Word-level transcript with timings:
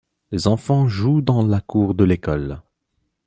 Les 0.31 0.47
enfants 0.47 0.87
jouent 0.87 1.21
dans 1.21 1.45
la 1.45 1.61
cour 1.61 1.93
de 1.93 2.03
l’école. 2.03 2.63